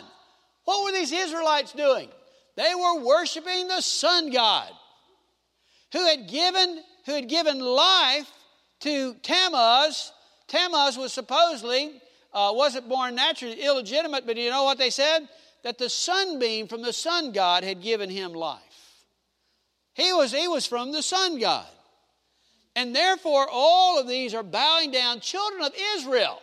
[0.66, 2.10] What were these Israelites doing?
[2.56, 4.70] They were worshiping the sun god
[5.92, 8.30] who had given, who had given life
[8.84, 10.12] to Tammuz.
[10.48, 12.02] Tammuz was supposedly,
[12.34, 15.28] uh, wasn't born naturally, illegitimate, but you know what they said?
[15.64, 18.60] That the sunbeam from the sun god had given him life.
[19.94, 21.68] He was, he was from the sun god.
[22.76, 26.42] And therefore, all of these are bowing down, children of Israel,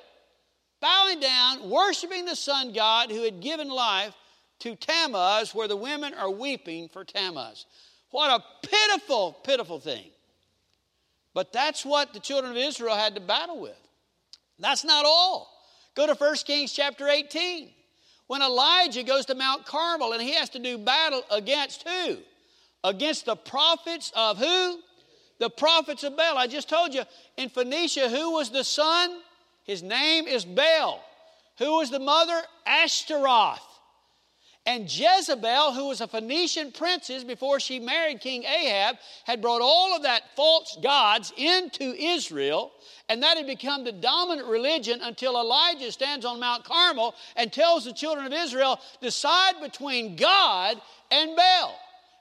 [0.80, 4.14] bowing down, worshiping the sun god who had given life
[4.60, 7.66] to Tammuz, where the women are weeping for Tammuz.
[8.10, 10.10] What a pitiful, pitiful thing.
[11.40, 13.80] But that's what the children of Israel had to battle with.
[14.58, 15.50] That's not all.
[15.94, 17.70] Go to 1 Kings chapter 18.
[18.26, 22.18] When Elijah goes to Mount Carmel and he has to do battle against who?
[22.84, 24.80] Against the prophets of who?
[25.38, 26.36] The prophets of Baal.
[26.36, 27.04] I just told you
[27.38, 29.10] in Phoenicia, who was the son?
[29.64, 31.02] His name is Baal.
[31.56, 32.38] Who was the mother?
[32.66, 33.66] Ashtaroth.
[34.66, 39.96] And Jezebel, who was a Phoenician princess before she married King Ahab, had brought all
[39.96, 42.70] of that false gods into Israel,
[43.08, 47.86] and that had become the dominant religion until Elijah stands on Mount Carmel and tells
[47.86, 50.76] the children of Israel, decide between God
[51.10, 51.74] and Baal.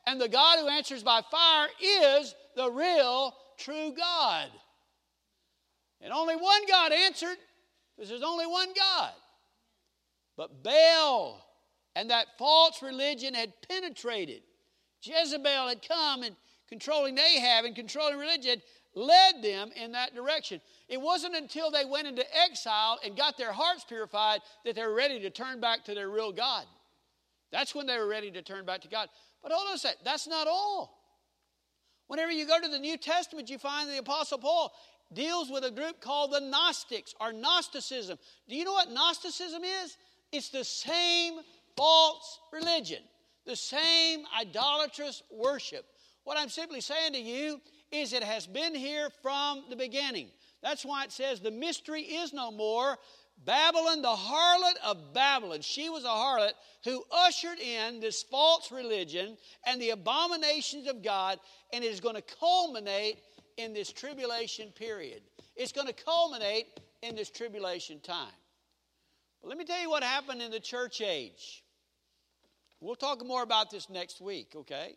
[0.08, 4.48] And the God who answers by fire is the real, true God.
[6.02, 7.38] And only one God answered,
[7.96, 9.12] because there's only one God.
[10.38, 11.46] But Baal
[11.96, 14.42] and that false religion had penetrated.
[15.02, 16.36] Jezebel had come and
[16.68, 18.62] controlling Ahab and controlling religion
[18.96, 20.62] led them in that direction.
[20.88, 24.96] It wasn't until they went into exile and got their hearts purified that they were
[24.96, 26.66] ready to turn back to their real God.
[27.52, 29.10] That's when they were ready to turn back to God.
[29.42, 30.98] But hold on a sec, that's not all.
[32.08, 34.74] Whenever you go to the New Testament, you find the Apostle Paul
[35.14, 38.18] deals with a group called the Gnostics or Gnosticism.
[38.48, 39.98] Do you know what Gnosticism is?
[40.32, 41.40] It's the same
[41.80, 43.02] false religion,
[43.46, 45.86] the same idolatrous worship.
[46.26, 50.28] What I'm simply saying to you is it has been here from the beginning.
[50.62, 52.98] That's why it says the mystery is no more.
[53.46, 56.52] Babylon, the harlot of Babylon, she was a harlot
[56.84, 61.40] who ushered in this false religion and the abominations of God,
[61.72, 63.20] and it is going to culminate
[63.56, 65.22] in this tribulation period.
[65.56, 66.68] It's going to culminate
[67.02, 68.28] in this tribulation time.
[69.42, 71.64] But let me tell you what happened in the church age.
[72.82, 74.96] We'll talk more about this next week, okay?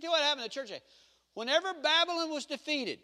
[0.00, 0.72] You what happened in the church.
[1.34, 3.00] Whenever Babylon was defeated,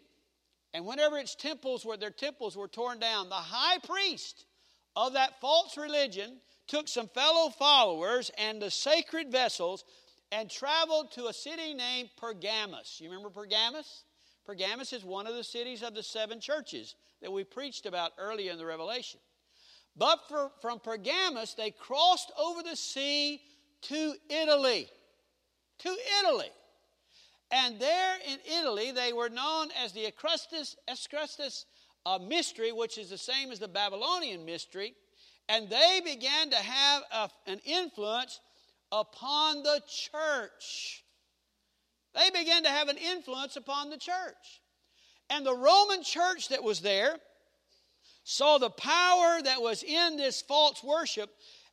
[0.73, 4.45] and whenever its temples were their temples were torn down, the high priest
[4.95, 6.37] of that false religion
[6.67, 9.83] took some fellow followers and the sacred vessels
[10.31, 12.99] and traveled to a city named Pergamus.
[13.01, 14.03] You remember Pergamus?
[14.45, 18.51] Pergamus is one of the cities of the seven churches that we preached about earlier
[18.51, 19.19] in the Revelation.
[19.95, 23.41] But for, from Pergamus, they crossed over the sea
[23.83, 24.87] to Italy.
[25.79, 26.49] To Italy.
[27.51, 31.65] And there in Italy, they were known as the Acrustus, Acrustus
[32.05, 34.93] uh, mystery, which is the same as the Babylonian mystery.
[35.47, 38.39] And they began to have a, an influence
[38.91, 41.03] upon the church.
[42.13, 44.61] They began to have an influence upon the church.
[45.29, 47.17] And the Roman church that was there
[48.23, 51.29] saw the power that was in this false worship,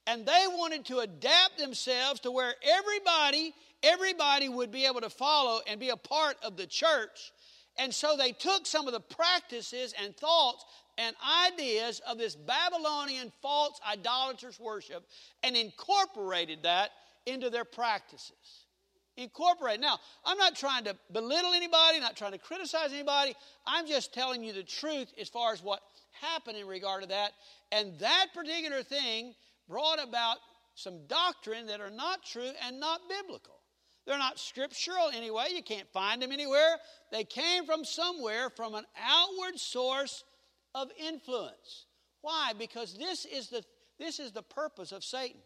[0.07, 5.61] and they wanted to adapt themselves to where everybody everybody would be able to follow
[5.67, 7.33] and be a part of the church.
[7.79, 10.65] And so they took some of the practices and thoughts
[10.99, 11.15] and
[11.47, 15.05] ideas of this Babylonian false idolatrous worship
[15.43, 16.91] and incorporated that
[17.27, 18.65] into their practices.
[19.19, 19.81] Incorporate.
[19.81, 23.35] Now, I'm not trying to belittle anybody, not trying to criticize anybody.
[23.67, 25.81] I'm just telling you the truth as far as what
[26.21, 27.33] happened in regard to that.
[27.73, 29.35] And that particular thing
[29.69, 30.39] brought about
[30.75, 33.55] some doctrine that are not true and not biblical.
[34.07, 35.47] They're not scriptural anyway.
[35.53, 36.77] You can't find them anywhere.
[37.11, 40.23] They came from somewhere, from an outward source
[40.75, 41.87] of influence.
[42.21, 42.53] Why?
[42.57, 43.65] Because this is the,
[43.99, 45.41] this is the purpose of Satan.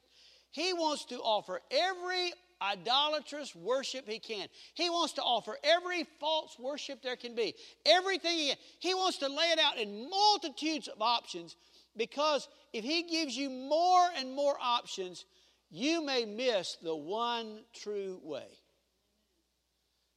[0.51, 4.47] He wants to offer every idolatrous worship he can.
[4.75, 7.55] He wants to offer every false worship there can be.
[7.87, 11.57] Everything he, he wants to lay it out in multitudes of options
[11.97, 15.25] because if he gives you more and more options,
[15.71, 18.47] you may miss the one true way.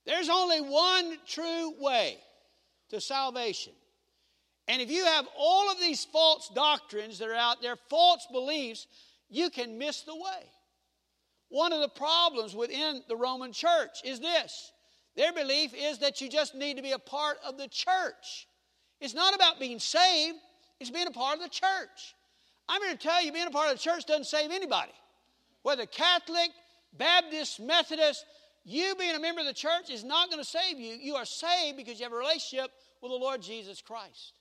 [0.05, 2.17] There's only one true way
[2.89, 3.74] to salvation.
[4.67, 8.88] And if you have all of these false doctrines that are out there, false beliefs,
[9.30, 10.49] you can miss the way.
[11.49, 14.71] One of the problems within the Roman church is this
[15.15, 18.47] their belief is that you just need to be a part of the church.
[18.99, 20.38] It's not about being saved,
[20.80, 22.15] it's being a part of the church.
[22.67, 24.93] I'm here to tell you, being a part of the church doesn't save anybody
[25.63, 26.51] whether Catholic,
[26.97, 28.26] Baptist, Methodist,
[28.65, 30.93] you being a member of the church is not going to save you.
[30.93, 32.69] You are saved because you have a relationship
[33.01, 34.34] with the Lord Jesus Christ.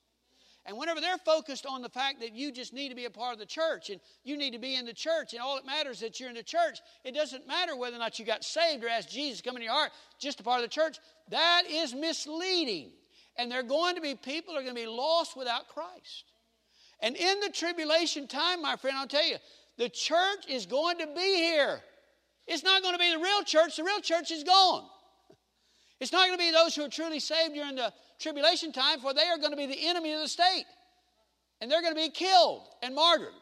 [0.64, 3.32] And whenever they're focused on the fact that you just need to be a part
[3.32, 5.96] of the church and you need to be in the church and all that matters
[5.96, 8.84] is that you're in the church, it doesn't matter whether or not you got saved
[8.84, 10.98] or asked Jesus to come into your heart, just a part of the church.
[11.30, 12.92] That is misleading.
[13.36, 16.24] And there are going to be people are going to be lost without Christ.
[17.00, 19.36] And in the tribulation time, my friend, I'll tell you,
[19.78, 21.80] the church is going to be here.
[22.46, 23.76] It's not going to be the real church.
[23.76, 24.84] The real church is gone.
[26.00, 29.14] It's not going to be those who are truly saved during the tribulation time, for
[29.14, 30.64] they are going to be the enemy of the state.
[31.60, 33.34] And they're going to be killed and martyred.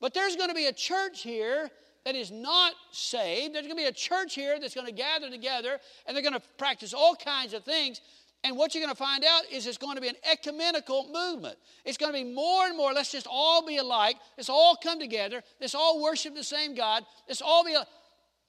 [0.00, 1.70] But there's going to be a church here
[2.04, 3.54] that is not saved.
[3.54, 6.34] There's going to be a church here that's going to gather together and they're going
[6.34, 8.00] to practice all kinds of things
[8.46, 11.58] and what you're going to find out is it's going to be an ecumenical movement.
[11.84, 14.16] It's going to be more and more, let's just all be alike.
[14.36, 15.42] Let's all come together.
[15.60, 17.04] Let's all worship the same God.
[17.26, 17.76] Let's all be,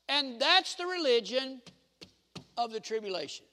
[0.07, 1.61] and that's the religion
[2.57, 3.47] of the tribulation.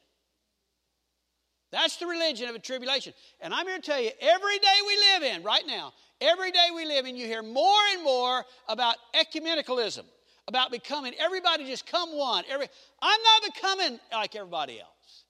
[1.72, 3.14] That's the religion of a tribulation.
[3.40, 6.68] And I'm here to tell you, every day we live in, right now, every day
[6.74, 10.04] we live in, you hear more and more about ecumenicalism,
[10.46, 12.44] about becoming, everybody just come one.
[12.50, 12.68] Every,
[13.00, 15.23] I'm not becoming like everybody else.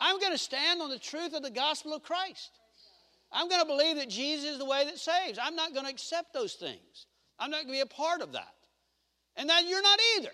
[0.00, 2.50] I'm going to stand on the truth of the gospel of Christ.
[3.32, 5.38] I'm going to believe that Jesus is the way that saves.
[5.42, 7.06] I'm not going to accept those things.
[7.38, 8.54] I'm not going to be a part of that.
[9.36, 10.30] And that you're not either.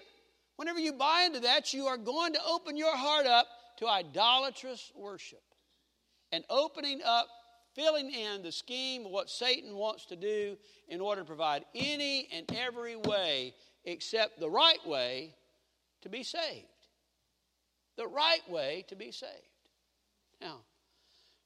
[0.56, 3.46] Whenever you buy into that, you are going to open your heart up
[3.78, 5.42] to idolatrous worship
[6.32, 7.26] and opening up,
[7.74, 10.58] filling in the scheme of what Satan wants to do
[10.88, 13.54] in order to provide any and every way
[13.84, 15.34] except the right way
[16.02, 16.66] to be saved.
[17.96, 19.49] The right way to be saved.
[20.41, 20.61] Now,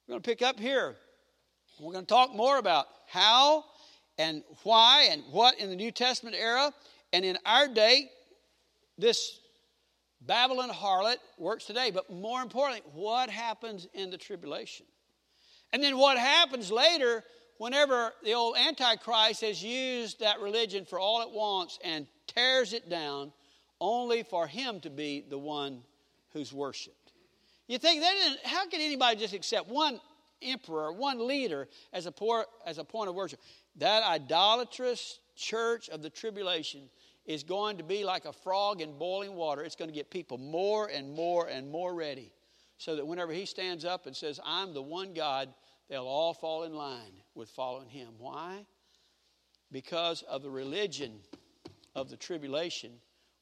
[0.06, 0.96] we're going to pick up here.
[1.80, 3.64] We're going to talk more about how
[4.18, 6.72] and why and what in the New Testament era
[7.12, 8.10] and in our day
[8.96, 9.40] this
[10.20, 14.86] Babylon harlot works today, but more importantly, what happens in the tribulation?
[15.72, 17.24] And then what happens later
[17.58, 22.88] whenever the old Antichrist has used that religion for all it wants and tears it
[22.88, 23.32] down,
[23.80, 25.82] only for him to be the one
[26.32, 27.03] who's worshiped.
[27.66, 28.12] You think that?
[28.12, 30.00] Didn't how can anybody just accept one
[30.42, 33.40] emperor, one leader as a, poor, as a point of worship?
[33.76, 36.90] That idolatrous church of the tribulation
[37.26, 39.62] is going to be like a frog in boiling water.
[39.62, 42.32] It's going to get people more and more and more ready
[42.76, 45.48] so that whenever he stands up and says, I'm the one God,
[45.88, 48.08] they'll all fall in line with following him.
[48.18, 48.66] Why?
[49.72, 51.20] Because of the religion
[51.94, 52.92] of the tribulation,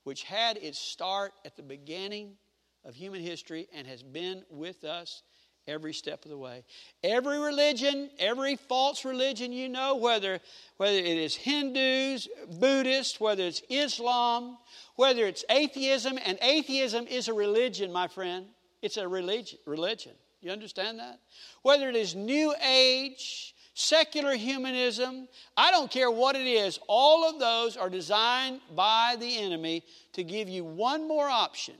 [0.04, 2.36] which had its start at the beginning
[2.84, 5.22] of human history and has been with us
[5.66, 6.64] every step of the way.
[7.04, 10.40] Every religion, every false religion you know, whether,
[10.76, 12.28] whether it is Hindus,
[12.58, 14.58] Buddhists, whether it's Islam,
[14.96, 18.46] whether it's atheism, and atheism is a religion, my friend.
[18.80, 19.58] It's a religion.
[19.66, 20.12] religion.
[20.40, 21.20] You understand that?
[21.62, 27.38] Whether it is New Age, secular humanism, I don't care what it is, all of
[27.38, 31.74] those are designed by the enemy to give you one more option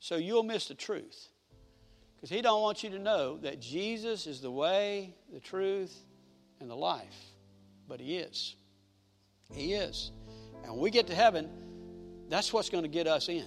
[0.00, 1.28] so you'll miss the truth.
[2.16, 5.96] Because he don't want you to know that Jesus is the way, the truth,
[6.60, 7.16] and the life.
[7.88, 8.56] But he is.
[9.54, 10.10] He is.
[10.62, 11.48] And when we get to heaven,
[12.28, 13.46] that's what's going to get us in,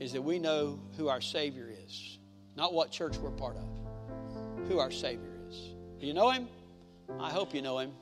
[0.00, 2.18] is that we know who our Savior is.
[2.56, 5.56] Not what church we're part of, who our Savior is.
[6.00, 6.48] Do you know him?
[7.20, 7.92] I hope you know him.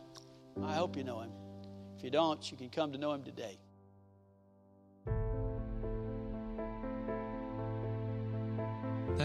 [0.65, 1.31] I hope you know him.
[1.97, 3.59] If you don't, you can come to know him today.